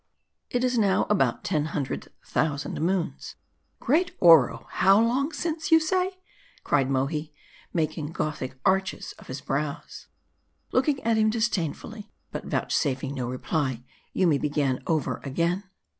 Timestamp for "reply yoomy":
13.29-14.39